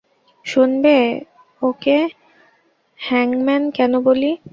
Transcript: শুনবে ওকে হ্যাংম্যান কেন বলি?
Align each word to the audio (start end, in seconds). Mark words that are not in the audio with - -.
শুনবে 0.45 0.95
ওকে 1.61 1.97
হ্যাংম্যান 2.99 3.63
কেন 3.77 3.93
বলি? 4.07 4.31